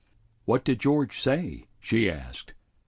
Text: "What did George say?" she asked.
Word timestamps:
"What 0.45 0.63
did 0.63 0.79
George 0.79 1.19
say?" 1.21 1.67
she 1.79 2.09
asked. 2.09 2.55